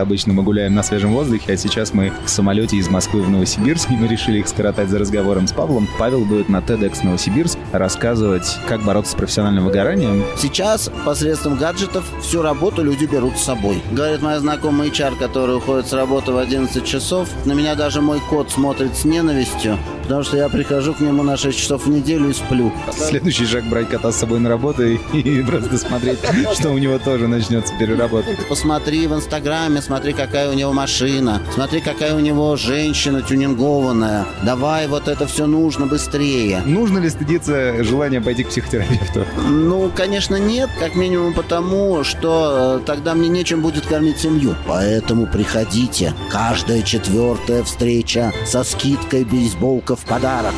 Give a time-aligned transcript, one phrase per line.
[0.00, 3.90] Обычно мы гуляем на свежем воздухе, а сейчас мы в самолете из Москвы в Новосибирск,
[3.90, 5.86] и мы решили их скоротать за разговором с Павлом.
[5.98, 10.24] Павел будет на TEDx Новосибирск рассказывать, как бороться с профессиональным выгоранием.
[10.38, 13.82] Сейчас посредством гаджетов всю работу люди берут с собой.
[13.92, 18.20] Говорит моя знакомая HR, который уходит с работы в 11 часов, на меня даже мой
[18.30, 19.78] кот смотрит с ненавистью,
[20.10, 22.72] потому что я прихожу к нему на 6 часов в неделю и сплю.
[22.90, 26.18] Следующий шаг брать кота с собой на работу и, и просто смотреть,
[26.52, 28.32] что у него тоже начнется переработка.
[28.48, 34.26] Посмотри в Инстаграме, смотри, какая у него машина, смотри, какая у него женщина тюнингованная.
[34.42, 36.60] Давай, вот это все нужно быстрее.
[36.66, 39.24] Нужно ли стыдиться желания пойти к психотерапевту?
[39.48, 44.56] Ну, конечно, нет, как минимум потому, что э, тогда мне нечем будет кормить семью.
[44.66, 46.14] Поэтому приходите.
[46.32, 50.54] Каждая четвертая встреча со скидкой бейсболка в подарок.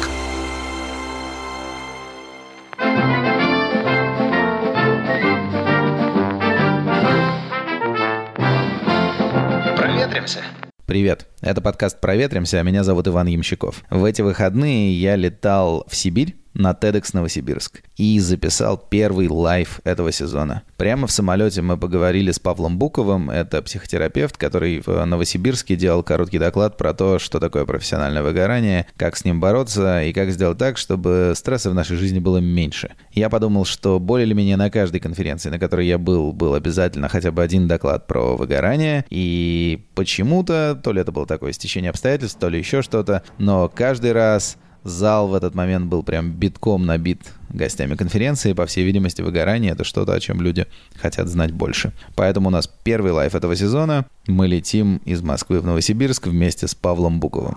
[9.76, 10.40] Проветримся.
[10.86, 13.82] Привет, это подкаст «Проветримся», а меня зовут Иван Ямщиков.
[13.90, 20.12] В эти выходные я летал в Сибирь на TEDx Новосибирск и записал первый live этого
[20.12, 20.62] сезона.
[20.76, 26.38] Прямо в самолете мы поговорили с Павлом Буковым, это психотерапевт, который в Новосибирске делал короткий
[26.38, 30.78] доклад про то, что такое профессиональное выгорание, как с ним бороться и как сделать так,
[30.78, 32.92] чтобы стресса в нашей жизни было меньше.
[33.12, 37.08] Я подумал, что более или менее на каждой конференции, на которой я был, был обязательно
[37.08, 42.38] хотя бы один доклад про выгорание, и почему-то, то ли это было такое стечение обстоятельств,
[42.38, 47.20] то ли еще что-то, но каждый раз Зал в этот момент был прям битком набит
[47.50, 48.52] гостями конференции.
[48.52, 50.66] По всей видимости, выгорание— это что-то, о чем люди
[50.96, 51.92] хотят знать больше.
[52.14, 54.06] Поэтому у нас первый лайф этого сезона.
[54.26, 57.56] Мы летим из Москвы в Новосибирск вместе с Павлом Буковым.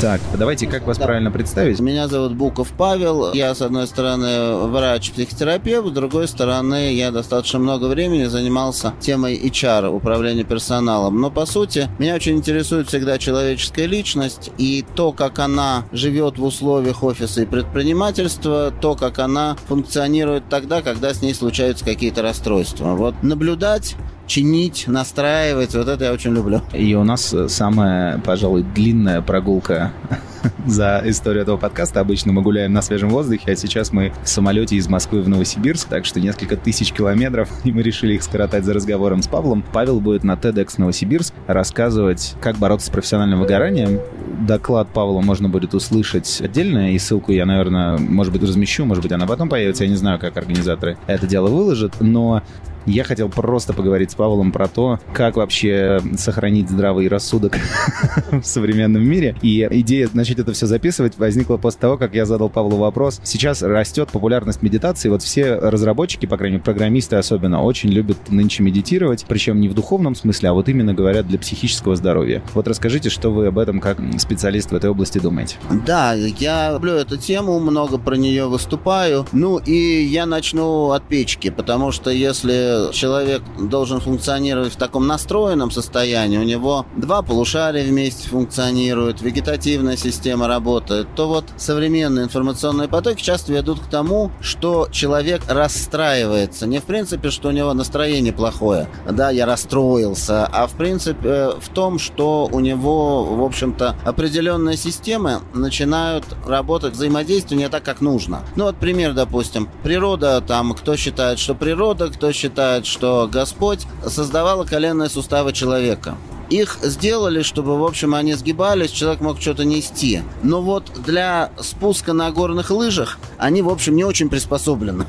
[0.00, 1.06] Так, давайте, как вас да.
[1.06, 1.80] правильно представить?
[1.80, 3.32] Меня зовут Буков Павел.
[3.32, 9.88] Я, с одной стороны, врач-психотерапевт, с другой стороны, я достаточно много времени занимался темой HR,
[9.88, 11.20] управления персоналом.
[11.20, 16.44] Но, по сути, меня очень интересует всегда человеческая личность и то, как она живет в
[16.44, 22.94] условиях офиса и предпринимательства, то, как она функционирует тогда, когда с ней случаются какие-то расстройства.
[22.94, 25.74] Вот наблюдать чинить, настраивать.
[25.74, 26.60] Вот это я очень люблю.
[26.72, 29.92] И у нас самая, пожалуй, длинная прогулка
[30.66, 32.00] за историю этого подкаста.
[32.00, 35.88] Обычно мы гуляем на свежем воздухе, а сейчас мы в самолете из Москвы в Новосибирск,
[35.88, 39.64] так что несколько тысяч километров, и мы решили их скоротать за разговором с Павлом.
[39.72, 44.00] Павел будет на TEDx Новосибирск рассказывать, как бороться с профессиональным выгоранием.
[44.46, 49.12] Доклад Павла можно будет услышать отдельно, и ссылку я, наверное, может быть, размещу, может быть,
[49.12, 52.42] она потом появится, я не знаю, как организаторы это дело выложат, но
[52.86, 57.58] я хотел просто поговорить с Павлом про то, как вообще сохранить здравый рассудок
[58.30, 59.36] в современном мире.
[59.42, 63.20] И идея начать это все записывать возникла после того, как я задал Павлу вопрос.
[63.24, 65.08] Сейчас растет популярность медитации.
[65.08, 69.24] Вот все разработчики, по крайней мере, программисты особенно, очень любят нынче медитировать.
[69.28, 72.42] Причем не в духовном смысле, а вот именно говорят для психического здоровья.
[72.54, 75.56] Вот расскажите, что вы об этом как специалист в этой области думаете?
[75.86, 79.26] Да, я люблю эту тему, много про нее выступаю.
[79.32, 85.70] Ну и я начну от печки, потому что если человек должен функционировать в таком настроенном
[85.70, 93.22] состоянии, у него два полушария вместе функционируют, вегетативная система работает, то вот современные информационные потоки
[93.22, 96.66] часто ведут к тому, что человек расстраивается.
[96.66, 101.52] Не в принципе, что у него настроение плохое, да, я расстроился, а в принципе э,
[101.60, 108.00] в том, что у него, в общем-то, определенные системы начинают работать, взаимодействие не так, как
[108.00, 108.42] нужно.
[108.56, 113.80] Ну вот пример, допустим, природа, там, кто считает, что природа, кто считает считает, что Господь
[114.06, 116.16] создавал коленные суставы человека.
[116.48, 120.22] Их сделали, чтобы, в общем, они сгибались, человек мог что-то нести.
[120.42, 125.04] Но вот для спуска на горных лыжах они, в общем, не очень приспособлены.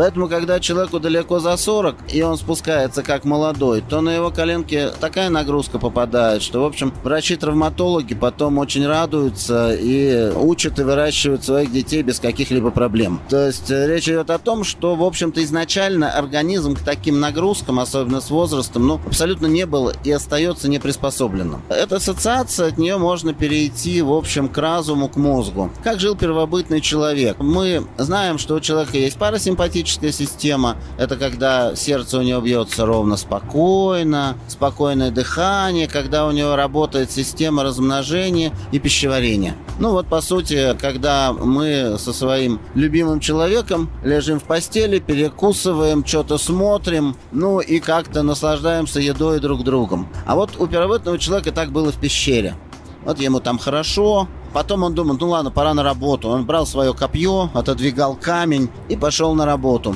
[0.00, 4.92] Поэтому, когда человеку далеко за 40, и он спускается как молодой, то на его коленке
[4.98, 11.70] такая нагрузка попадает, что, в общем, врачи-травматологи потом очень радуются и учат и выращивают своих
[11.70, 13.20] детей без каких-либо проблем.
[13.28, 17.78] То есть э, речь идет о том, что, в общем-то, изначально организм к таким нагрузкам,
[17.78, 21.60] особенно с возрастом, ну, абсолютно не был и остается неприспособленным.
[21.68, 25.70] Эта ассоциация, от нее можно перейти, в общем, к разуму, к мозгу.
[25.84, 27.36] Как жил первобытный человек?
[27.38, 32.86] Мы знаем, что у человека есть парасимпатическая симпатическая система– это когда сердце у него бьется
[32.86, 39.56] ровно спокойно, спокойное дыхание, когда у него работает система размножения и пищеварения.
[39.78, 46.38] Ну вот, по сути, когда мы со своим любимым человеком лежим в постели, перекусываем, что-то
[46.38, 50.08] смотрим, ну и как-то наслаждаемся едой друг другом.
[50.26, 52.54] А вот у первобытного человека так было в пещере.
[53.04, 56.28] Вот ему там хорошо, Потом он думал, ну ладно, пора на работу.
[56.28, 59.94] Он брал свое копье, отодвигал камень и пошел на работу.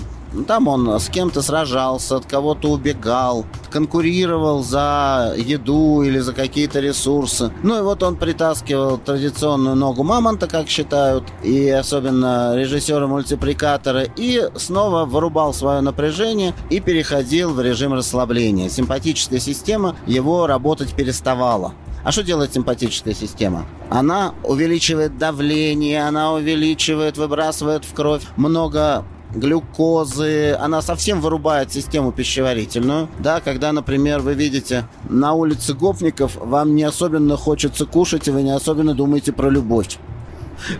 [0.49, 7.53] Там он с кем-то сражался, от кого-то убегал, конкурировал за еду или за какие-то ресурсы.
[7.63, 14.51] Ну и вот он притаскивал традиционную ногу мамонта, как считают, и особенно режиссеры мультипликатора, и
[14.57, 18.69] снова вырубал свое напряжение и переходил в режим расслабления.
[18.69, 21.75] Симпатическая система его работать переставала.
[22.05, 23.65] А что делает симпатическая система?
[23.89, 29.05] Она увеличивает давление, она увеличивает, выбрасывает в кровь много
[29.35, 33.09] глюкозы, она совсем вырубает систему пищеварительную.
[33.19, 38.43] Да, когда, например, вы видите на улице гопников, вам не особенно хочется кушать, и вы
[38.43, 39.99] не особенно думаете про любовь.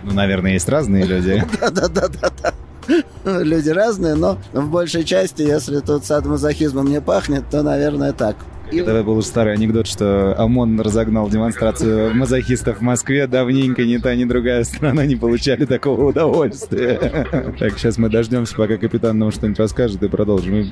[0.03, 1.43] Ну, наверное, есть разные люди.
[1.59, 2.53] Да-да-да-да.
[3.25, 8.35] Люди разные, но в большей части, если тут садомазохизмом не пахнет, то, наверное, так.
[8.71, 8.79] И...
[8.79, 13.27] Это был старый анекдот, что ОМОН разогнал демонстрацию мазохистов в Москве.
[13.27, 17.27] Давненько ни та, ни другая страна не получали такого удовольствия.
[17.59, 20.71] Так, сейчас мы дождемся, пока капитан нам что-нибудь расскажет и продолжим.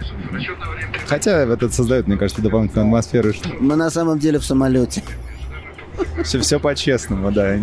[1.07, 3.31] Хотя это создает, мне кажется, дополнительную атмосферу.
[3.59, 5.03] Мы на самом деле в самолете.
[6.23, 7.57] Все, все по-честному, да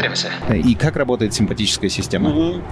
[0.00, 0.30] проветримся.
[0.54, 2.30] И как работает симпатическая система?
[2.30, 2.62] Угу.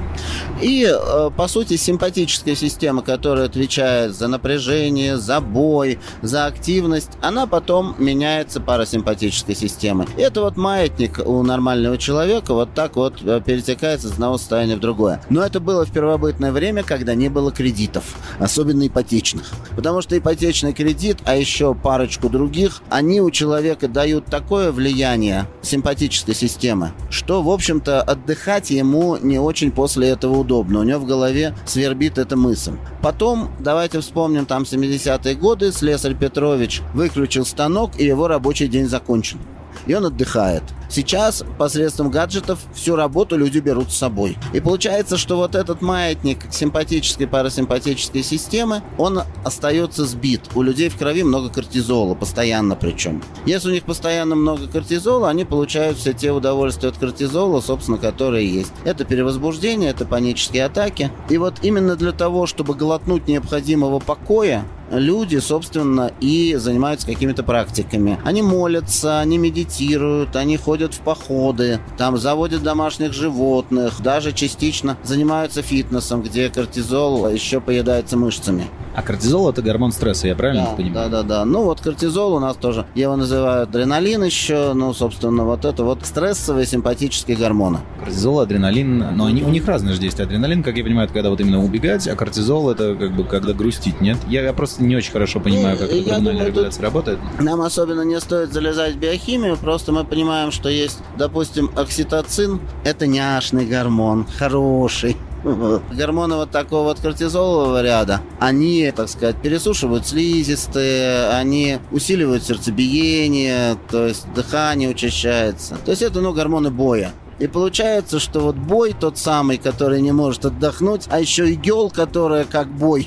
[0.63, 7.47] И, э, по сути, симпатическая система, которая отвечает за напряжение, за бой, за активность, она
[7.47, 10.07] потом меняется парасимпатической системой.
[10.17, 14.81] Это вот маятник у нормального человека вот так вот э, перетекается с одного состояния в
[14.81, 15.21] другое.
[15.31, 19.47] Но это было в первобытное время, когда не было кредитов, особенно ипотечных.
[19.77, 26.35] Потому что ипотечный кредит, а еще парочку других, они у человека дают такое влияние симпатической
[26.35, 30.81] системы, что, в общем-то, отдыхать ему не очень после этого удобно.
[30.81, 32.73] У него в голове свербит эта мысль.
[33.03, 39.39] Потом, давайте вспомним, там 70-е годы, слесарь Петрович выключил станок, и его рабочий день закончен
[39.87, 40.63] и он отдыхает.
[40.89, 44.39] Сейчас посредством гаджетов всю работу люди берут с собой.
[44.55, 50.43] И получается, что вот этот маятник симпатической парасимпатической системы, он остается сбит.
[50.55, 53.23] У людей в крови много кортизола, постоянно причем.
[53.45, 58.49] Если у них постоянно много кортизола, они получают все те удовольствия от кортизола, собственно, которые
[58.49, 58.73] есть.
[58.85, 61.11] Это перевозбуждение, это панические атаки.
[61.29, 68.19] И вот именно для того, чтобы глотнуть необходимого покоя, люди, собственно, и занимаются какими-то практиками.
[68.25, 75.63] Они молятся, они медитируют, они ходят в походы, там заводят домашних животных, даже частично занимаются
[75.63, 78.69] фитнесом, где кортизол еще поедается мышцами.
[78.99, 81.09] А кортизол это гормон стресса, я правильно да, понимаю?
[81.09, 81.45] Да, да, да.
[81.45, 86.05] Ну вот кортизол у нас тоже, его называют адреналин еще, ну, собственно, вот это вот
[86.05, 87.79] стрессовые симпатические гормоны.
[88.01, 90.25] Кортизол, адреналин, но они, у них разные же действия.
[90.25, 93.53] Адреналин, как я понимаю, это когда вот именно убегать, а кортизол это как бы когда
[93.53, 94.17] грустить, нет?
[94.27, 97.21] Я, я просто не очень хорошо понимаю, как эта гормональная регуляция работает.
[97.39, 103.07] Нам особенно не стоит залезать в биохимию, просто мы понимаем, что есть, допустим, окситоцин, это
[103.07, 105.17] няшный гормон, хороший.
[105.45, 114.07] Гормоны вот такого вот кортизолового ряда, они, так сказать, пересушивают слизистые, они усиливают сердцебиение, то
[114.07, 115.77] есть дыхание учащается.
[115.85, 117.13] То есть это, ну, гормоны боя.
[117.39, 121.89] И получается, что вот бой тот самый, который не может отдохнуть, а еще и гел,
[121.89, 123.07] которая как бой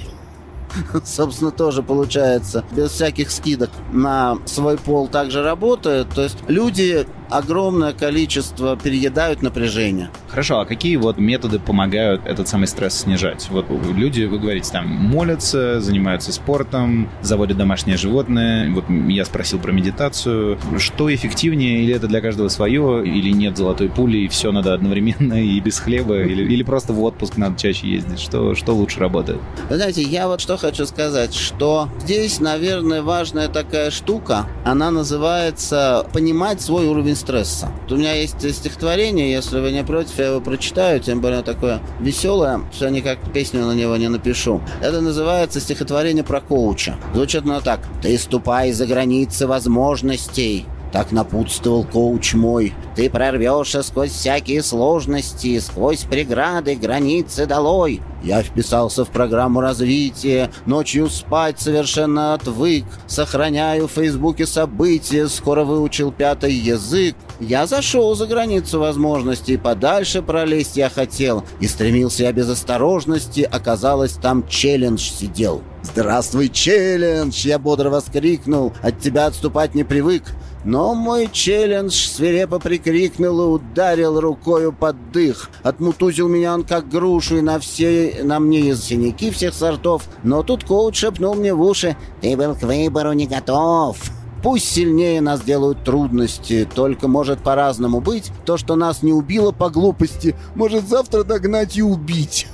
[1.05, 6.09] собственно, тоже получается без всяких скидок на свой пол также работает.
[6.09, 10.09] То есть люди огромное количество переедают напряжение.
[10.27, 13.47] Хорошо, а какие вот методы помогают этот самый стресс снижать?
[13.49, 18.69] Вот люди, вы говорите, там молятся, занимаются спортом, заводят домашнее животное.
[18.71, 20.59] Вот я спросил про медитацию.
[20.77, 25.41] Что эффективнее, или это для каждого свое, или нет золотой пули, и все надо одновременно
[25.43, 28.19] и без хлеба, или, или просто в отпуск надо чаще ездить?
[28.19, 29.39] Что, что лучше работает?
[29.69, 36.05] Вы знаете, я вот что хочу сказать, что здесь, наверное, важная такая штука, она называется
[36.13, 37.71] понимать свой уровень стресса.
[37.89, 42.61] У меня есть стихотворение, если вы не против, я его прочитаю, тем более такое веселое,
[42.73, 44.61] что я никак песню на него не напишу.
[44.81, 46.95] Это называется стихотворение про коуча.
[47.13, 47.79] Звучит оно так.
[48.01, 52.73] «Ты ступай за границы возможностей, так напутствовал коуч мой.
[52.95, 58.01] Ты прорвешься сквозь всякие сложности, сквозь преграды, границы долой.
[58.23, 62.85] Я вписался в программу развития, ночью спать совершенно отвык.
[63.07, 67.15] Сохраняю в Фейсбуке события, скоро выучил пятый язык.
[67.39, 71.43] Я зашел за границу возможностей, подальше пролезть я хотел.
[71.59, 75.63] И стремился я без осторожности, оказалось, там челлендж сидел.
[75.83, 78.71] «Здравствуй, челлендж!» Я бодро воскликнул.
[78.83, 80.23] «От тебя отступать не привык.
[80.63, 85.49] Но мой челлендж свирепо прикрикнул и ударил рукою под дых.
[85.63, 90.03] Отмутузил меня он как грушу, и на все на мне синяки всех сортов.
[90.23, 93.97] Но тут коуч шепнул мне в уши «Ты был к выбору не готов».
[94.43, 98.31] Пусть сильнее нас делают трудности, только может по-разному быть.
[98.45, 102.47] То, что нас не убило по глупости, может завтра догнать и убить.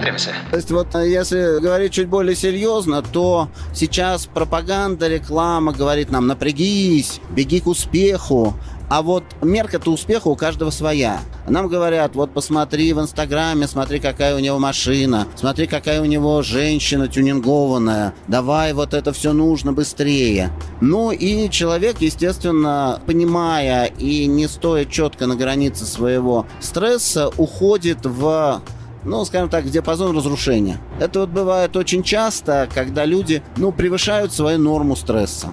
[0.00, 0.30] Проветримся.
[0.50, 6.26] То есть вот э, если говорить чуть более серьезно, то сейчас пропаганда, реклама говорит нам
[6.26, 8.54] напрягись, беги к успеху.
[8.88, 11.20] А вот мерка-то успеха у каждого своя.
[11.48, 16.42] Нам говорят, вот посмотри в Инстаграме, смотри, какая у него машина, смотри, какая у него
[16.42, 20.50] женщина тюнингованная, давай вот это все нужно быстрее.
[20.80, 28.60] Ну и человек, естественно, понимая и не стоя четко на границе своего стресса, уходит в
[29.04, 30.78] ну, скажем так, в диапазон разрушения.
[30.98, 35.52] Это вот бывает очень часто, когда люди, ну, превышают свою норму стресса.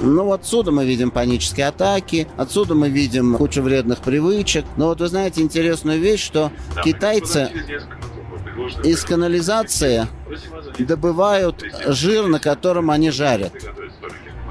[0.00, 4.64] Ну, отсюда мы видим панические атаки, отсюда мы видим кучу вредных привычек.
[4.76, 7.50] Но вот вы знаете интересную вещь, что да, китайцы
[8.84, 10.06] из канализации
[10.78, 13.52] добывают жир, на котором они жарят.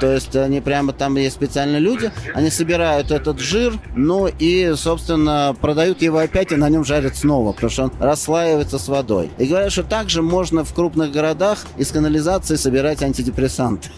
[0.02, 5.56] То есть они прямо там есть специальные люди, они собирают этот жир, ну и, собственно,
[5.62, 9.30] продают его опять и на нем жарят снова, потому что он расслаивается с водой.
[9.38, 13.90] И говорят, что также можно в крупных городах из канализации собирать антидепрессанты.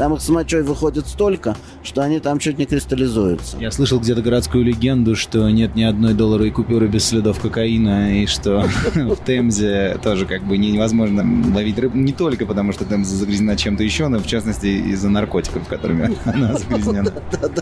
[0.00, 3.58] Там их с мочой выходит столько, что они там чуть не кристаллизуются.
[3.58, 8.24] Я слышал где-то городскую легенду, что нет ни одной долларовой купюры без следов кокаина, и
[8.24, 11.22] что в Темзе тоже как бы невозможно
[11.54, 15.68] ловить рыбу не только потому, что Темза загрязнена чем-то еще, но в частности из-за наркотиков,
[15.68, 17.12] которыми она загрязнена.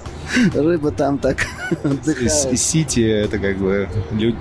[0.54, 1.47] Рыба там так
[2.56, 3.88] Сити, это как бы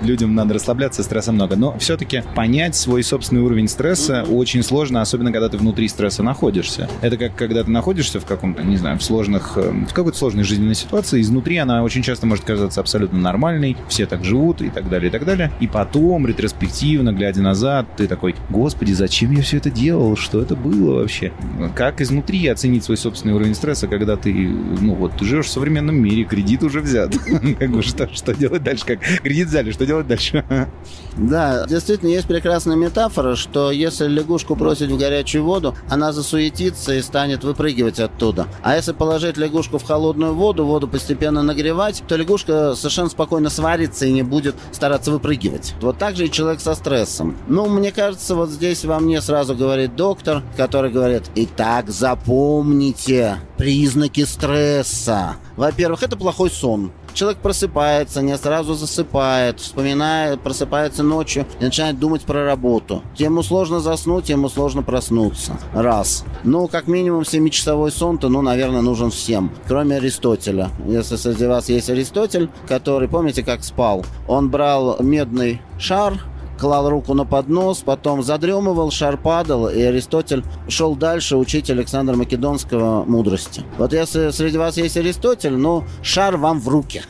[0.02, 1.56] людям надо расслабляться, стресса много.
[1.56, 6.88] Но все-таки понять свой собственный уровень стресса очень сложно, особенно когда ты внутри стресса находишься.
[7.00, 10.44] Это как когда ты находишься в каком-то, не знаю, в сложных, э, в какой-то сложной
[10.44, 14.88] жизненной ситуации, изнутри она очень часто может казаться абсолютно нормальной, все так живут и так
[14.88, 15.52] далее, и так далее.
[15.60, 20.16] И потом, ретроспективно, глядя назад, ты такой, господи, зачем я все это делал?
[20.16, 21.32] Что это было вообще?
[21.74, 25.77] Как изнутри оценить свой собственный уровень стресса, когда ты, ну вот, ты живешь в современном
[25.80, 27.14] мире, кредит уже взят.
[27.58, 28.84] Как бы что, что делать дальше?
[28.84, 30.44] Как кредит взяли, что делать дальше?
[31.16, 37.02] Да, действительно, есть прекрасная метафора, что если лягушку бросить в горячую воду, она засуетится и
[37.02, 38.46] станет выпрыгивать оттуда.
[38.62, 44.06] А если положить лягушку в холодную воду, воду постепенно нагревать, то лягушка совершенно спокойно сварится
[44.06, 45.74] и не будет стараться выпрыгивать.
[45.80, 47.36] Вот так же и человек со стрессом.
[47.48, 54.24] Ну, мне кажется, вот здесь во мне сразу говорит доктор, который говорит, итак, запомните признаки
[54.24, 55.36] стресса.
[55.68, 56.92] Во-первых, это плохой сон.
[57.12, 63.02] Человек просыпается, не сразу засыпает, вспоминает, просыпается ночью и начинает думать про работу.
[63.16, 65.58] Ему сложно заснуть, ему сложно проснуться.
[65.74, 66.24] Раз.
[66.42, 70.70] Ну, как минимум 7-часовой сон-то, ну, наверное, нужен всем, кроме Аристотеля.
[70.86, 74.06] Если среди вас есть Аристотель, который, помните, как спал?
[74.26, 76.14] Он брал медный шар,
[76.58, 83.04] клал руку на поднос, потом задремывал, шар падал, и Аристотель шел дальше учить Александра Македонского
[83.04, 83.62] мудрости.
[83.78, 87.02] Вот если среди вас есть Аристотель, ну, шар вам в руки.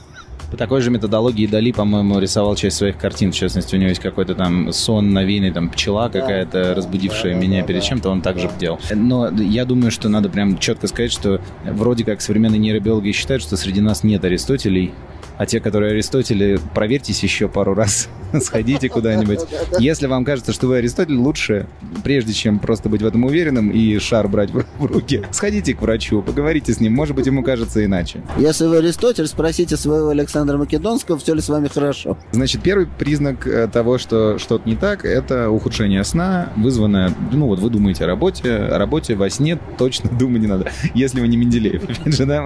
[0.50, 3.33] По такой же методологии Дали, по-моему, рисовал часть своих картин.
[3.33, 7.83] В частности, у него есть какой-то там сон навеянный, там пчела какая-то, разбудившая меня перед
[7.83, 8.81] чем-то, он также делал.
[8.95, 13.57] Но я думаю, что надо прям четко сказать, что вроде как современные нейробиологи считают, что
[13.57, 14.93] среди нас нет Аристотелей,
[15.38, 18.09] а те, которые Аристотель, проверьтесь еще пару раз,
[18.40, 19.40] сходите куда-нибудь.
[19.78, 21.69] Если вам кажется, что вы Аристотель, лучше,
[22.02, 26.23] прежде чем просто быть в этом уверенным и шар брать в руки, сходите к врачу,
[26.23, 28.21] поговорите с ним, может быть, ему кажется иначе.
[28.37, 32.16] Если вы Аристотель, спросите своего Александра Македонского, все ли с вами хорошо.
[32.33, 37.59] Значит, первый признак э, того, что что-то не так, это ухудшение сна, вызванное, ну вот
[37.59, 41.37] вы думаете о работе, о работе во сне точно думать не надо, если вы не
[41.37, 41.83] Менделеев.
[42.00, 42.42] Опять же, да,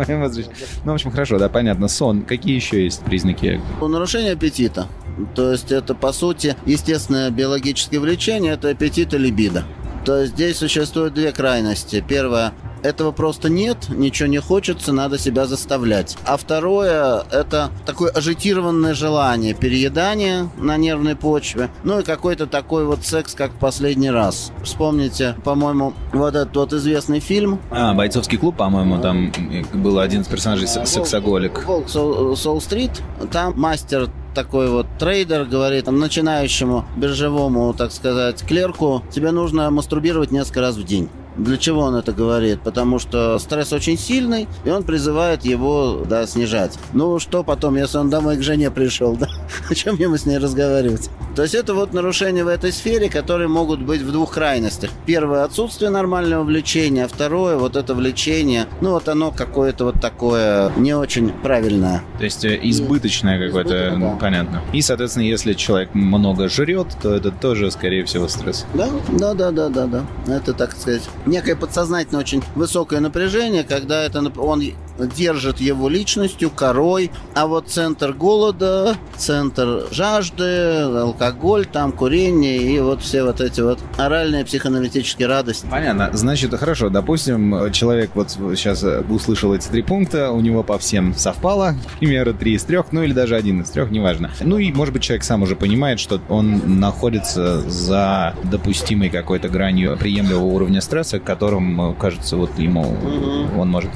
[0.85, 1.89] ну, в общем, хорошо, да, понятно.
[1.89, 2.23] Сон.
[2.23, 3.61] Какие еще есть признаки?
[3.81, 4.89] Нарушение аппетита.
[5.35, 9.65] То есть это, по сути, естественное биологическое влечение, это аппетит и либидо.
[10.05, 12.05] То есть здесь существуют две крайности.
[12.07, 16.17] Первое этого просто нет, ничего не хочется, надо себя заставлять.
[16.27, 23.05] А второе, это такое ажитированное желание, переедание на нервной почве, ну и какой-то такой вот
[23.05, 24.53] секс, как в последний раз.
[24.63, 27.61] Вспомните, по-моему, вот этот вот известный фильм.
[27.71, 29.33] А, «Бойцовский клуб», по-моему, там
[29.73, 31.65] был один из персонажей сексоголик.
[31.67, 39.71] «Волк Солл-стрит», там мастер такой вот трейдер говорит начинающему биржевому, так сказать, клерку, тебе нужно
[39.71, 41.09] мастурбировать несколько раз в день.
[41.37, 42.61] Для чего он это говорит?
[42.63, 46.79] Потому что стресс очень сильный, и он призывает его, да, снижать.
[46.93, 49.29] Ну, что потом, если он домой к жене пришел, да?
[49.71, 51.11] О чем ему с ней разговаривать?
[51.35, 54.91] То есть это вот нарушения в этой сфере, которые могут быть в двух крайностях.
[55.07, 57.09] Первое– отсутствие нормального влечения.
[57.09, 62.03] Второе– вот это влечение, ну вот оно какое-то вот такое не очень правильное.
[62.19, 64.19] То есть э, избыточное какое-то, да.
[64.21, 64.63] понятно.
[64.73, 68.67] И, соответственно, если человек много жрет, то это тоже, скорее всего, стресс.
[68.75, 70.05] Да, да, да, да, да, да.
[70.27, 74.63] Это, так сказать, некое подсознательно очень высокое напряжение, когда это он
[74.99, 83.03] держит его личностью, корой, а вот центр голода, центр жажды, алкоголь, там курение и вот
[83.03, 85.67] все вот эти вот оральные психоаналитические радости.
[85.71, 86.11] Понятно.
[86.13, 91.75] Значит, хорошо, допустим, человек вот сейчас услышал эти три пункта, у него по всем совпало,
[91.97, 94.31] к примеру, три из трех, ну или даже один из трех, неважно.
[94.41, 99.97] Ну и, может быть, человек сам уже понимает, что он находится за допустимой какой-то гранью
[99.97, 103.61] приемлемого уровня стресса, к которому, кажется, вот ему угу.
[103.61, 103.91] он может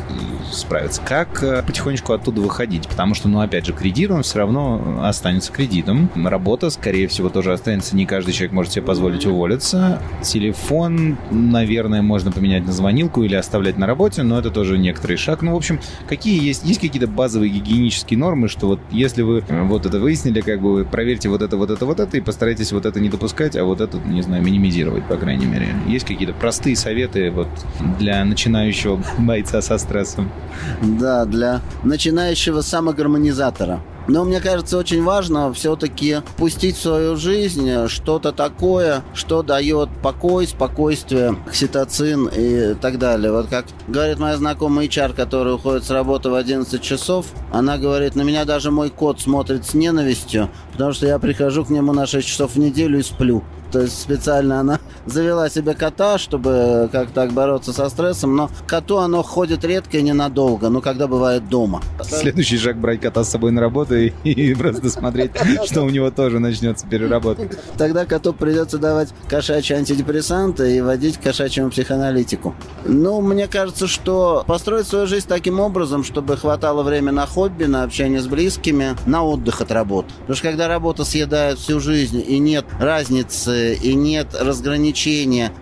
[0.52, 0.85] справиться.
[1.04, 2.88] Как э, потихонечку оттуда выходить?
[2.88, 6.10] Потому что, ну, опять же, кредит, он все равно останется кредитом.
[6.14, 7.96] Работа, скорее всего, тоже останется.
[7.96, 10.00] Не каждый человек может себе позволить уволиться.
[10.22, 15.42] Телефон, наверное, можно поменять на звонилку или оставлять на работе, но это тоже некоторый шаг.
[15.42, 19.62] Ну, в общем, какие есть, есть какие-то базовые гигиенические нормы, что вот если вы э,
[19.64, 22.86] вот это выяснили, как бы проверьте вот это, вот это, вот это и постарайтесь вот
[22.86, 25.68] это не допускать, а вот это, не знаю, минимизировать, по крайней мере.
[25.86, 27.48] Есть какие-то простые советы вот
[27.98, 30.30] для начинающего бойца со стрессом?
[30.82, 33.80] Да, для начинающего самогармонизатора.
[34.08, 40.46] Но мне кажется, очень важно все-таки пустить в свою жизнь что-то такое, что дает покой,
[40.46, 43.32] спокойствие, окситоцин и так далее.
[43.32, 48.14] Вот как говорит моя знакомая HR, которая уходит с работы в 11 часов, она говорит,
[48.14, 52.06] на меня даже мой кот смотрит с ненавистью, потому что я прихожу к нему на
[52.06, 53.42] 6 часов в неделю и сплю.
[53.72, 58.36] То есть специально она завела себе кота, чтобы как так бороться со стрессом.
[58.36, 61.82] Но коту оно ходит редко и ненадолго, ну, когда бывает дома.
[62.02, 65.32] Следующий шаг брать кота с собой на работу и, и просто смотреть,
[65.64, 67.48] что у него тоже начнется переработка.
[67.78, 72.54] Тогда коту придется давать кошачьи антидепрессанты и водить кошачьему психоаналитику.
[72.84, 77.82] Ну, мне кажется, что построить свою жизнь таким образом, чтобы хватало времени на хобби, на
[77.84, 80.08] общение с близкими, на отдых от работы.
[80.20, 84.95] Потому что когда работа съедает всю жизнь и нет разницы и нет разграничения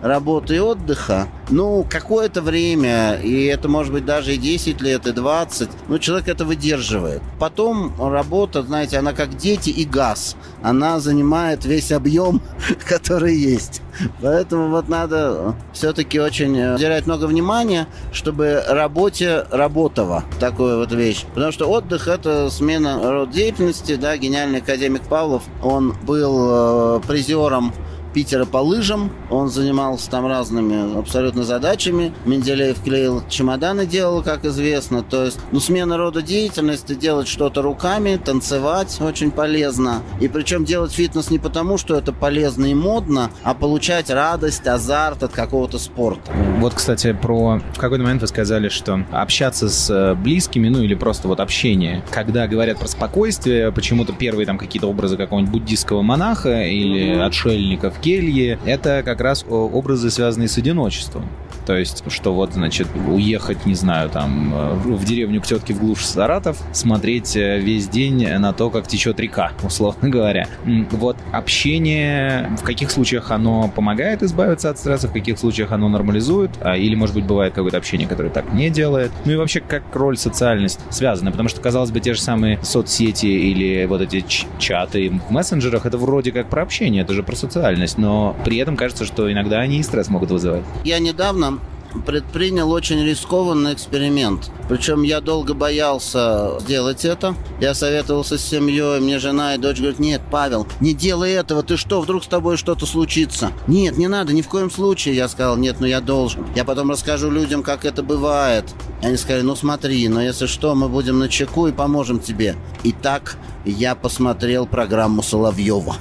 [0.03, 5.13] работы и отдыха, ну, какое-то время, и это может быть даже и 10 лет, и
[5.13, 7.23] 20, ну, человек это выдерживает.
[7.39, 10.37] Потом работа, знаете, она как дети и газ.
[10.63, 12.41] Она занимает весь объем,
[12.89, 13.83] который есть.
[14.21, 21.25] Поэтому вот надо все-таки очень уделять много внимания, чтобы работе работала такую вот вещь.
[21.35, 27.73] Потому что отдых– это смена род деятельности, да, гениальный академик Павлов, он был э, призером
[28.15, 29.11] Питера по лыжам.
[29.29, 32.15] Он занимался там разными абсолютно задачами.
[32.25, 35.03] Менделеев клеил чемоданы, делал, как известно.
[35.03, 40.03] То есть, ну, смена рода деятельности, делать что-то руками, танцевать очень полезно.
[40.21, 45.25] И причем делать фитнес не потому, что это полезно и модно, а получать радость, азарт
[45.25, 46.33] от какого-то спорта.
[46.59, 47.61] Вот, кстати, про...
[47.75, 52.05] В какой-то момент вы сказали, что общаться с э, близкими, ну, или просто вот общение.
[52.11, 57.23] Когда говорят про спокойствие, почему-то первые там какие-то образы какого-нибудь буддийского монаха или mm-hmm.
[57.23, 61.27] отшельников келье, это как раз образы, связанные с одиночеством.
[61.67, 65.81] То есть, что вот, значит, уехать, не знаю, там, э, в деревню к тетке в
[65.81, 70.47] глушь Саратов, смотреть э, весь день на то, как течет река, условно говоря.
[70.91, 76.51] Вот общение, в каких случаях оно помогает избавиться от стресса, в каких случаях оно нормализует,
[76.61, 79.11] а, или, может быть, бывает какое-то общение, которое так не делает.
[79.25, 83.27] Ну и вообще, как роль социальность связана, потому что, казалось бы, те же самые соцсети
[83.27, 84.25] или вот эти
[84.59, 88.77] чаты в мессенджерах, это вроде как про общение, это же про социальность, но при этом
[88.77, 90.65] кажется, что иногда они и стресс могут вызывать.
[90.85, 91.59] Я недавно
[92.07, 94.51] предпринял очень рискованный эксперимент.
[94.69, 97.35] Причем я долго боялся сделать это.
[97.61, 101.77] Я советовался с семьей, мне жена и дочь говорят, нет, Павел, не делай этого, ты
[101.77, 103.53] что, вдруг с тобой что-то случится?
[103.67, 105.17] Нет, не надо, ни в коем случае.
[105.17, 106.47] Я сказал, нет, ну я должен.
[106.55, 108.65] Я потом расскажу людям, как это бывает.
[109.03, 112.57] Они сказали, ну смотри, но если что, мы будем на чеку и поможем тебе.
[112.83, 115.97] И так я посмотрел программу Соловьева.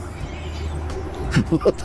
[1.52, 1.76] Вот.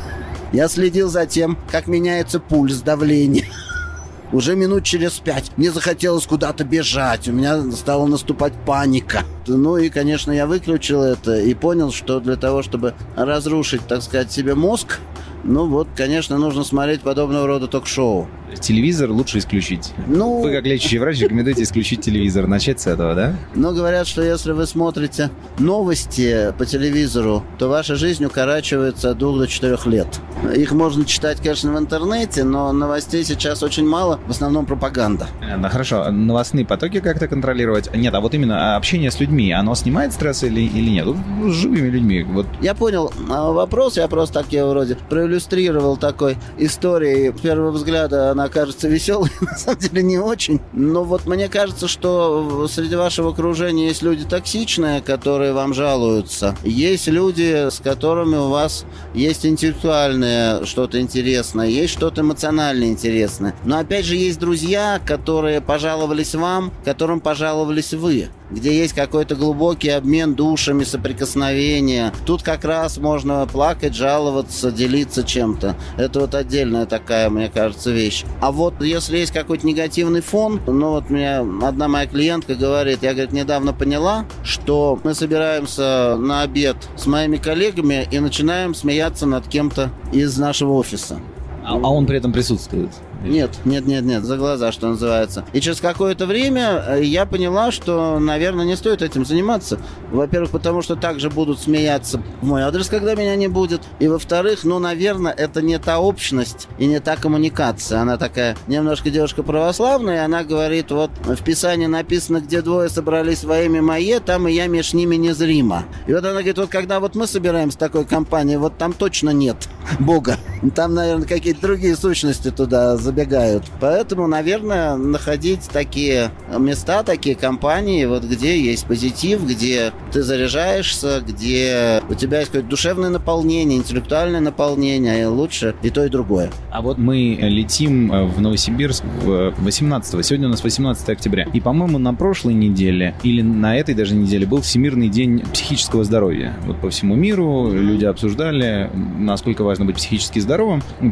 [0.52, 3.46] Я следил за тем, как меняется пульс, давление.
[4.32, 9.24] Уже минут через пять мне захотелось куда-то бежать, у меня стала наступать паника.
[9.46, 14.30] Ну и, конечно, я выключил это и понял, что для того, чтобы разрушить, так сказать,
[14.30, 14.98] себе мозг,
[15.44, 18.28] ну вот, конечно, нужно смотреть подобного рода ток-шоу.
[18.60, 19.92] Телевизор лучше исключить.
[20.06, 22.46] Ну, Вы, как лечащий врач, рекомендуете исключить телевизор.
[22.46, 23.34] Начать с этого, да?
[23.54, 29.38] Ну, говорят, что если вы смотрите новости по телевизору, то ваша жизнь укорачивается от двух
[29.38, 30.20] до четырех лет.
[30.54, 35.26] Их можно читать, конечно, в интернете, но новостей сейчас очень мало, в основном пропаганда.
[35.40, 36.10] Да, хорошо.
[36.10, 37.94] Новостные потоки как-то контролировать?
[37.94, 41.06] Нет, а вот именно общение с людьми, оно снимает стресс или, или нет?
[41.44, 42.22] С живыми людьми.
[42.22, 42.46] Вот.
[42.60, 47.32] Я понял а, вопрос, я просто так я вроде проиллюстрировал такой историей.
[47.36, 50.60] С первого взгляда она кажется веселой, на самом деле не очень.
[50.72, 56.56] Но вот мне кажется, что среди вашего окружения есть люди токсичные, которые вам жалуются.
[56.62, 63.54] Есть люди, с которыми у вас есть интеллектуальное что-то интересное, есть что-то эмоционально интересное.
[63.64, 69.90] Но опять же есть друзья, которые пожаловались вам, которым пожаловались вы где есть какой-то глубокий
[69.90, 72.12] обмен душами, соприкосновения.
[72.26, 75.76] Тут как раз можно плакать, жаловаться, делиться чем-то.
[75.96, 78.24] Это вот отдельная такая, мне кажется, вещь.
[78.40, 83.12] А вот если есть какой-то негативный фон, ну вот меня одна моя клиентка говорит, я,
[83.12, 89.46] говорит, недавно поняла, что мы собираемся на обед с моими коллегами и начинаем смеяться над
[89.48, 91.20] кем-то из нашего офиса.
[91.64, 92.90] А, а он при этом присутствует?
[93.22, 95.44] Нет, нет, нет, нет, за глаза, что называется.
[95.52, 99.80] И через какое-то время э, я поняла, что, наверное, не стоит этим заниматься.
[100.12, 103.82] Во-первых, потому что также будут смеяться в мой адрес, когда меня не будет.
[103.98, 108.00] И во-вторых, ну, наверное, это не та общность и не та коммуникация.
[108.00, 113.60] Она такая немножко девушка православная, она говорит, вот в Писании написано, где двое собрались во
[113.62, 115.84] имя мое, там и я между ними незримо.
[116.06, 119.30] И вот она говорит, вот когда вот мы собираем с такой компанией, вот там точно
[119.30, 120.36] нет Бога.
[120.74, 123.64] Там, наверное, какие-то другие сущности туда забегают.
[123.80, 132.02] Поэтому, наверное, находить такие места, такие компании, вот где есть позитив, где ты заряжаешься, где
[132.08, 136.50] у тебя есть какое-то душевное наполнение, интеллектуальное наполнение, и лучше и то, и другое.
[136.70, 141.46] А вот мы летим э, в Новосибирск 18 Сегодня у нас 18 октября.
[141.52, 146.56] И, по-моему, на прошлой неделе или на этой даже неделе был Всемирный день психического здоровья.
[146.66, 150.47] Вот по всему миру люди обсуждали, насколько важно быть психически здоровым.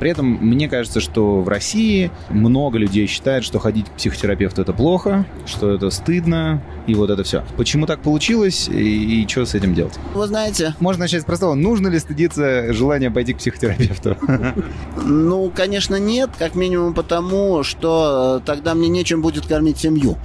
[0.01, 4.72] При этом мне кажется, что в России много людей считают, что ходить к психотерапевту это
[4.72, 7.44] плохо, что это стыдно, и вот это все.
[7.57, 9.94] Почему так получилось, и, и что с этим делать?
[10.14, 10.75] Вы знаете...
[10.81, 11.55] Можно начать с простого.
[11.55, 14.16] Нужно ли стыдиться желания пойти к психотерапевту?
[15.05, 16.31] Ну, конечно, нет.
[16.38, 20.16] Как минимум потому, что э, тогда мне нечем будет кормить семью.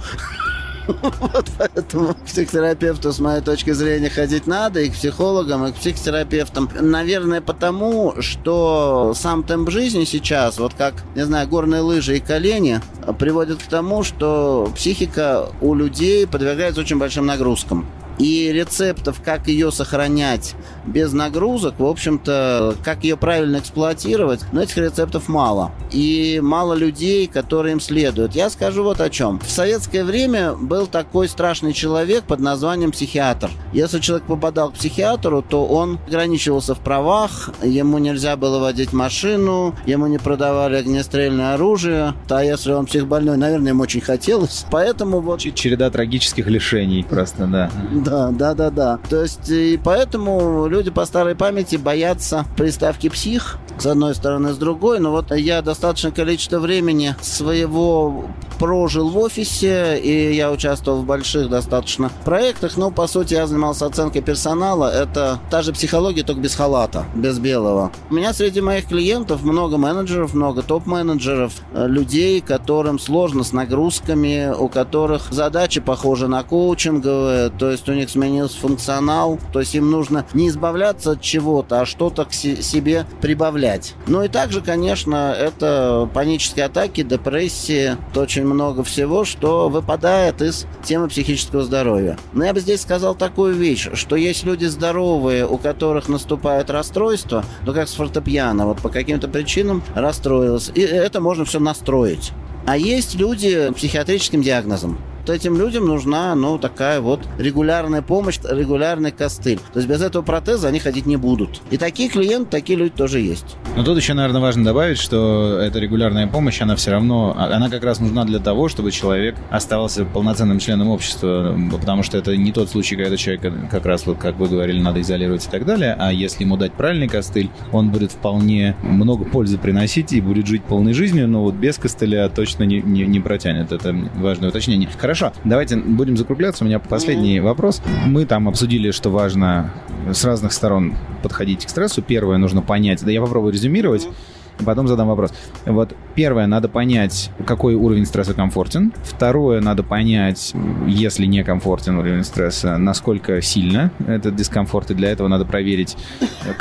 [0.86, 5.76] Вот поэтому к психотерапевту, с моей точки зрения, ходить надо, и к психологам, и к
[5.76, 6.68] психотерапевтам.
[6.80, 12.80] Наверное, потому, что сам темп жизни сейчас, вот как, не знаю, горные лыжи и колени,
[13.18, 17.86] приводит к тому, что психика у людей подвергается очень большим нагрузкам.
[18.22, 20.54] И рецептов, как ее сохранять
[20.86, 25.72] без нагрузок, в общем-то, как ее правильно эксплуатировать, но этих рецептов мало.
[25.90, 28.36] И мало людей, которые им следуют.
[28.36, 29.40] Я скажу вот о чем.
[29.40, 33.50] В советское время был такой страшный человек под названием психиатр.
[33.72, 39.74] Если человек попадал к психиатру, то он ограничивался в правах, ему нельзя было водить машину,
[39.84, 42.14] ему не продавали огнестрельное оружие.
[42.28, 44.64] А если он психбольной, наверное, ему очень хотелось.
[44.70, 45.40] Поэтому вот...
[45.40, 47.70] Череда трагических лишений просто, да.
[47.92, 48.98] Да, да, да, да.
[49.08, 54.56] То есть, и поэтому люди по старой памяти боятся приставки «псих», с одной стороны, с
[54.56, 55.00] другой.
[55.00, 58.24] Но вот я достаточное количество времени своего
[58.58, 62.76] прожил в офисе, и я участвовал в больших достаточно проектах.
[62.76, 64.92] Но, по сути, я занимался оценкой персонала.
[64.92, 67.90] Это та же психология, только без халата, без белого.
[68.08, 74.54] У меня среди моих клиентов много менеджеров, много топ-менеджеров, э, людей, которым сложно с нагрузками,
[74.56, 79.90] у которых задачи похожи на коучинговые, то есть у них сменился функционал, то есть им
[79.90, 83.61] нужно не избавляться от чего-то, а что-то к себе прибавлять.
[84.06, 90.66] Ну и также, конечно, это панические атаки, депрессии, это очень много всего, что выпадает из
[90.84, 92.18] темы психического здоровья.
[92.32, 97.44] Но я бы здесь сказал такую вещь, что есть люди здоровые, у которых наступает расстройство,
[97.64, 100.70] ну как с фортепиано, вот по каким-то причинам расстроилось.
[100.74, 102.32] И это можно все настроить.
[102.66, 108.38] А есть люди с психиатрическим диагнозом то этим людям нужна, ну, такая вот регулярная помощь,
[108.42, 109.58] регулярный костыль.
[109.72, 111.60] То есть без этого протеза они ходить не будут.
[111.70, 113.56] И такие клиенты, такие люди тоже есть.
[113.76, 117.68] Но тут еще, наверное, важно добавить, что эта регулярная помощь, она все равно, а, она
[117.68, 122.52] как раз нужна для того, чтобы человек оставался полноценным членом общества, потому что это не
[122.52, 125.96] тот случай, когда человек как раз, вот как вы говорили, надо изолировать и так далее,
[125.98, 130.64] а если ему дать правильный костыль, он будет вполне много пользы приносить и будет жить
[130.64, 133.72] полной жизнью, но вот без костыля точно не, не, не протянет.
[133.72, 134.88] Это важное уточнение.
[134.98, 135.11] Хорошо,
[135.44, 136.64] давайте будем закругляться.
[136.64, 137.42] У меня последний mm-hmm.
[137.42, 137.82] вопрос.
[138.06, 139.72] Мы там обсудили, что важно
[140.10, 142.02] с разных сторон подходить к стрессу.
[142.02, 144.06] Первое, нужно понять, да я попробую резюмировать.
[144.06, 145.32] Mm-hmm Потом задам вопрос.
[145.66, 148.92] Вот первое, надо понять, какой уровень стресса комфортен.
[149.02, 150.54] Второе, надо понять,
[150.86, 154.90] если не комфортен уровень стресса, насколько сильно этот дискомфорт.
[154.90, 155.96] И для этого надо проверить,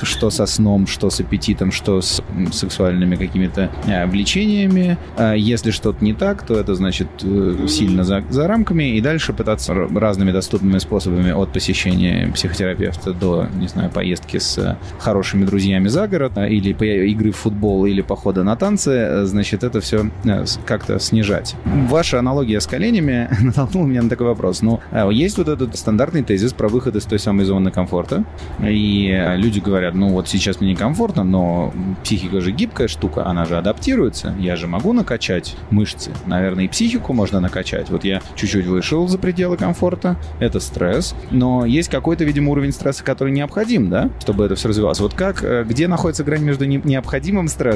[0.02, 4.98] что со сном, что с аппетитом, что с сексуальными какими-то э, влечениями.
[5.18, 8.96] А если что-то не так, то это значит э, сильно за, за рамками.
[8.98, 15.46] И дальше пытаться разными доступными способами от посещения психотерапевта до, не знаю, поездки с хорошими
[15.46, 16.72] друзьями за город а, или
[17.12, 21.56] игры в футбол или похода на танцы, э, значит, это все э, как-то снижать.
[21.90, 24.62] Ваша аналогия с коленями натолкнула меня на такой вопрос.
[24.62, 28.24] Ну, а, есть вот этот стандартный тезис про выход из той самой зоны комфорта,
[28.62, 31.74] и э, люди говорят, ну вот сейчас мне некомфортно, но
[32.04, 37.14] психика же гибкая штука, она же адаптируется, я же могу накачать мышцы, наверное, и психику
[37.14, 37.90] можно накачать.
[37.90, 43.04] Вот я чуть-чуть вышел за пределы комфорта, это стресс, но есть какой-то, видимо, уровень стресса,
[43.04, 45.00] который необходим, да, чтобы это все развивалось.
[45.00, 47.71] Вот как, где находится грань между необходимым стрессом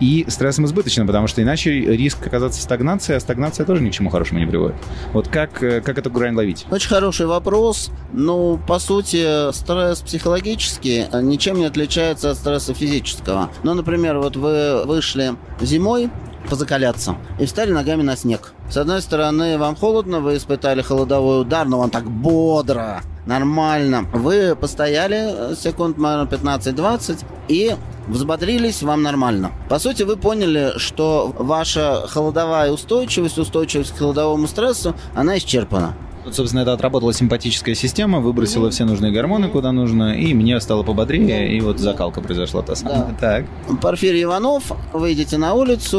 [0.00, 3.92] и стрессом избыточным, потому что иначе риск оказаться в стагнации, а стагнация тоже ни к
[3.92, 4.76] чему хорошему не приводит.
[5.12, 6.66] Вот как, э, как эту грань ловить?
[6.70, 7.90] Очень хороший вопрос.
[8.12, 13.50] Ну, по сути, стресс психологический ничем не отличается от стресса физического.
[13.62, 16.10] Ну, например, вот вы вышли зимой,
[16.48, 17.16] позакаляться.
[17.38, 18.52] И встали ногами на снег.
[18.70, 24.06] С одной стороны, вам холодно, вы испытали холодовой удар, но вам так бодро, нормально.
[24.12, 27.74] Вы постояли э, секунд, наверное, 15-20 и
[28.08, 29.52] взбодрились, вам нормально.
[29.68, 35.94] По сути, вы поняли, что ваша холодовая устойчивость, устойчивость к холодовому стрессу, она исчерпана.
[36.24, 40.82] Вот, собственно, это отработала симпатическая система, выбросила все нужные гормоны куда нужно, и мне стало
[40.82, 43.14] пободрее, и вот закалка произошла та самая.
[43.20, 43.44] Да.
[43.68, 43.80] Так.
[43.80, 45.98] Порфирий Иванов, выйдете на улицу,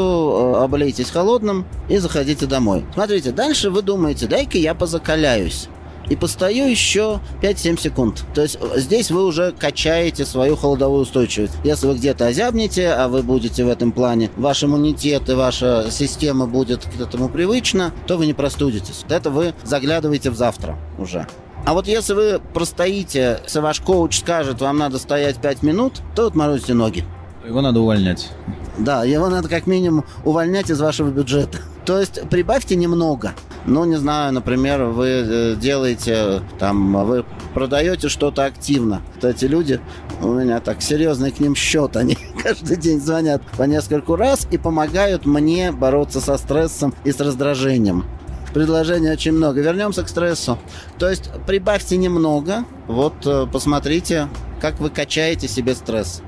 [0.57, 2.85] э, облейтесь холодным и заходите домой.
[2.93, 5.69] Смотрите, дальше вы думаете, дай-ка я позакаляюсь
[6.10, 8.24] и постою еще 5-7 секунд.
[8.34, 11.54] То есть э, здесь вы уже качаете свою холодовую устойчивость.
[11.63, 16.48] Если вы где-то озябнете, а вы будете в этом плане, ваш иммунитет и ваша система
[16.48, 19.06] будет к этому привычна, то вы не простудитесь.
[19.10, 21.28] Это вы заглядываете в завтра уже.
[21.65, 26.28] А вот если вы простоите, если ваш коуч скажет, вам надо стоять 5 минут, то
[26.28, 27.04] отморозите ноги.
[27.46, 28.30] Его надо увольнять.
[28.78, 31.60] Да, его надо как минимум увольнять из вашего бюджета.
[31.86, 33.34] То есть прибавьте немного.
[33.65, 39.02] Ну, не знаю, например, вы э, делаете, там, вы продаете что-то активно.
[39.15, 39.80] Вот эти люди,
[40.21, 44.58] у меня так серьезный к ним счет, они каждый день звонят по нескольку раз и
[44.58, 48.06] помогают мне бороться со стрессом и с раздражением.
[48.54, 49.62] Предложений очень много.
[49.62, 50.58] Вернемся к стрессу.
[50.98, 54.30] То есть прибавьте немного, вот э, посмотрите,
[54.62, 56.21] как вы качаете себе стресс.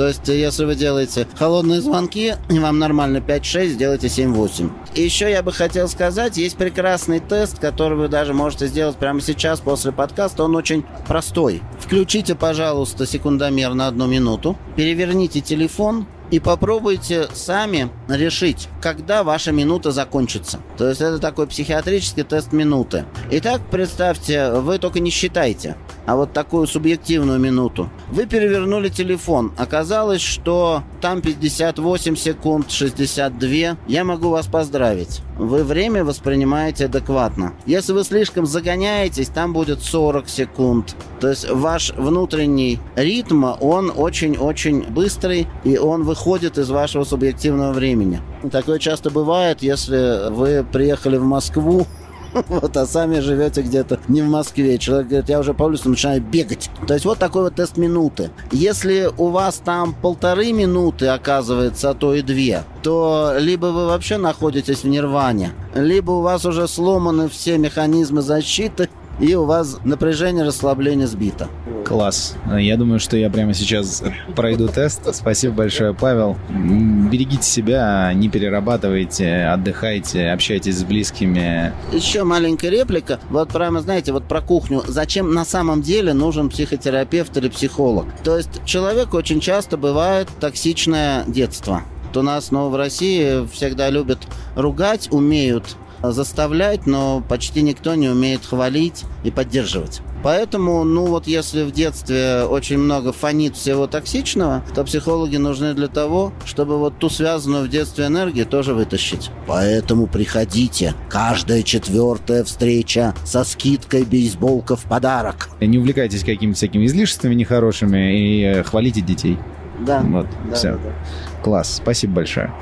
[0.00, 4.70] То есть, если вы делаете холодные звонки, вам нормально 5-6, сделайте 7-8.
[4.94, 9.20] И еще я бы хотел сказать, есть прекрасный тест, который вы даже можете сделать прямо
[9.20, 10.44] сейчас после подкаста.
[10.44, 11.60] Он очень простой.
[11.78, 19.90] Включите, пожалуйста, секундомер на одну минуту, переверните телефон, и попробуйте сами решить, когда ваша минута
[19.90, 20.60] закончится.
[20.76, 23.04] То есть это такой психиатрический тест минуты.
[23.30, 25.76] Итак, представьте, вы только не считайте
[26.10, 27.88] а вот такую субъективную минуту.
[28.10, 29.52] Вы перевернули телефон.
[29.56, 33.76] Оказалось, что там 58 секунд, 62.
[33.86, 35.20] Я могу вас поздравить.
[35.38, 37.54] Вы время воспринимаете адекватно.
[37.64, 40.96] Если вы слишком загоняетесь, там будет 40 секунд.
[41.20, 46.19] То есть ваш внутренний ритм, он очень-очень быстрый, и он выходит
[46.58, 48.20] из вашего субъективного времени.
[48.50, 51.86] Такое часто бывает, если вы приехали в Москву,
[52.48, 54.78] вот, а сами живете где-то не в Москве.
[54.78, 56.70] Человек говорит, я уже по улице начинаю бегать.
[56.86, 58.30] То есть вот такой вот тест минуты.
[58.52, 64.16] Если у вас там полторы минуты, оказывается, а то и две, то либо вы вообще
[64.16, 68.88] находитесь в нирване, либо у вас уже сломаны все механизмы защиты,
[69.20, 71.48] и у вас напряжение, расслабление сбито.
[71.84, 72.36] Класс.
[72.58, 74.02] Я думаю, что я прямо сейчас
[74.34, 75.14] пройду тест.
[75.14, 76.36] Спасибо большое, Павел.
[76.48, 81.72] Берегите себя, не перерабатывайте, отдыхайте, общайтесь с близкими.
[81.92, 83.20] Еще маленькая реплика.
[83.30, 84.82] Вот прямо, знаете, вот про кухню.
[84.86, 88.06] Зачем на самом деле нужен психотерапевт или психолог?
[88.24, 91.82] То есть человек очень часто бывает токсичное детство.
[92.14, 94.18] У нас, ну, в России всегда любят
[94.56, 100.00] ругать, умеют заставлять, но почти никто не умеет хвалить и поддерживать.
[100.22, 105.88] Поэтому, ну вот если в детстве очень много фонит всего токсичного, то психологи нужны для
[105.88, 109.30] того, чтобы вот ту связанную в детстве энергию тоже вытащить.
[109.46, 110.94] Поэтому приходите.
[111.08, 115.48] Каждая четвертая встреча со скидкой бейсболка в подарок.
[115.60, 119.38] Не увлекайтесь какими-то всякими излишествами нехорошими и э, хвалите детей.
[119.80, 120.00] Да.
[120.00, 120.72] Вот, да, все.
[120.72, 121.42] Да, да.
[121.42, 122.52] Класс, спасибо большое.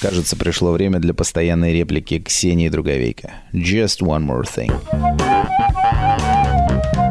[0.00, 3.32] Кажется, пришло время для постоянной реплики Ксении Друговейко.
[3.52, 4.70] Just one more thing.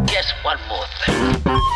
[0.06, 1.75] Just one more thing.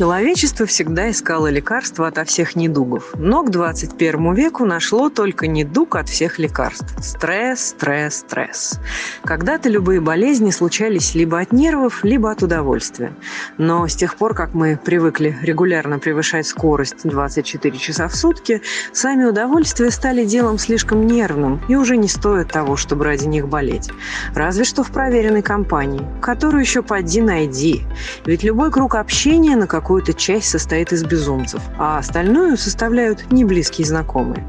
[0.00, 6.08] Человечество всегда искало лекарства ото всех недугов, но к 21 веку нашло только недуг от
[6.08, 6.86] всех лекарств.
[7.04, 8.80] Стресс, стресс, стресс.
[9.24, 13.12] Когда-то любые болезни случались либо от нервов, либо от удовольствия.
[13.58, 18.62] Но с тех пор, как мы привыкли регулярно превышать скорость 24 часа в сутки,
[18.94, 23.90] сами удовольствия стали делом слишком нервным и уже не стоят того, чтобы ради них болеть.
[24.34, 27.82] Разве что в проверенной компании, которую еще поди найди.
[28.24, 33.84] Ведь любой круг общения на какой какую-то часть состоит из безумцев, а остальную составляют неблизкие
[33.84, 34.46] знакомые.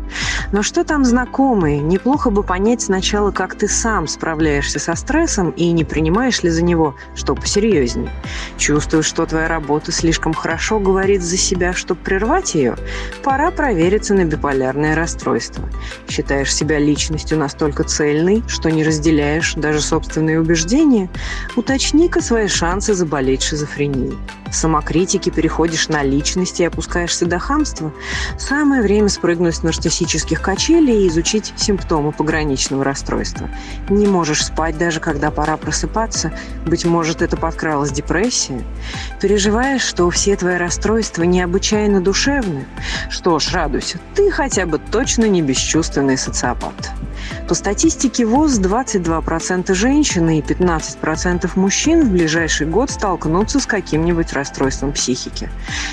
[0.52, 1.80] Но что там знакомые?
[1.80, 6.62] Неплохо бы понять сначала, как ты сам справляешься со стрессом и не принимаешь ли за
[6.62, 8.12] него что посерьезнее.
[8.60, 12.76] Чувствуешь, что твоя работа слишком хорошо говорит за себя, чтобы прервать ее?
[13.24, 15.68] Пора провериться на биполярное расстройство.
[16.08, 21.10] Считаешь себя личностью настолько цельной, что не разделяешь даже собственные убеждения?
[21.56, 24.16] Уточни-ка свои шансы заболеть шизофренией
[24.54, 27.94] самокритики переходишь на личности и опускаешься до хамства,
[28.38, 33.50] самое время спрыгнуть с нарциссических качелей и изучить симптомы пограничного расстройства.
[33.90, 36.32] Не можешь спать даже когда пора просыпаться,
[36.66, 38.62] быть может, это подкралась депрессия.
[39.20, 42.66] Переживаешь, что все твои расстройства необычайно душевны.
[43.10, 46.92] Что ж, радуйся, ты хотя бы точно не бесчувственный социопат.
[47.48, 54.94] По статистике ВОЗ 22% женщин и 15% мужчин в ближайший год столкнутся с каким-нибудь расстройством
[54.94, 55.21] психики.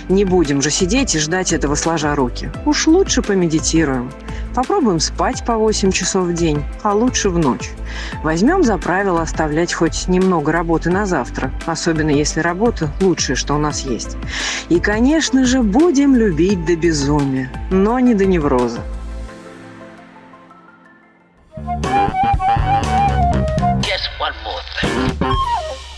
[0.09, 2.51] Не будем же сидеть и ждать этого сложа руки.
[2.65, 4.11] Уж лучше помедитируем.
[4.55, 7.71] Попробуем спать по 8 часов в день, а лучше в ночь.
[8.23, 13.59] Возьмем за правило оставлять хоть немного работы на завтра, особенно если работа– лучшее, что у
[13.59, 14.17] нас есть.
[14.69, 18.81] И, конечно же, будем любить до безумия, но не до невроза.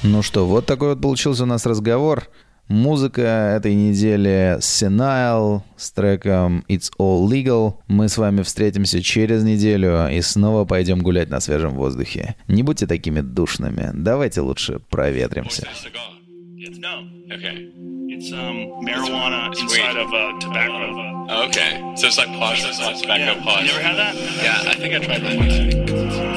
[0.02, 2.24] Ну что, вот такой вот получился у нас разговор.
[2.70, 7.74] Музыка этой недели Senile с треком It's All Legal.
[7.88, 12.36] Мы с вами встретимся через неделю и снова пойдем гулять на свежем воздухе.
[12.46, 13.90] Не будьте такими душными.
[13.92, 15.66] Давайте лучше проветримся.
[17.32, 17.72] Okay.
[18.08, 21.26] It's um, marijuana inside of a tobacco.
[21.28, 21.80] Oh, okay.
[21.96, 23.42] So it's like pods, it's like tobacco yeah.
[23.42, 23.66] pods.
[23.66, 24.14] You never had that?
[24.42, 26.29] Yeah, I think I tried that once.